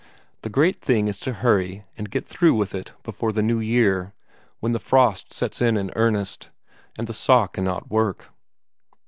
The 0.41 0.49
great 0.49 0.81
thing 0.81 1.07
is 1.07 1.19
to 1.19 1.31
hurry 1.45 1.83
and 1.95 2.09
get 2.09 2.25
through 2.25 2.55
with 2.55 2.73
it 2.73 2.91
before 3.03 3.31
the 3.31 3.43
new 3.43 3.59
year, 3.59 4.13
when 4.59 4.71
the 4.71 4.79
frost 4.79 5.31
sets 5.31 5.61
in 5.61 5.77
in 5.77 5.91
earnest, 5.95 6.49
and 6.97 7.05
the 7.05 7.13
saw 7.13 7.45
cannot 7.45 7.91
work. 7.91 8.29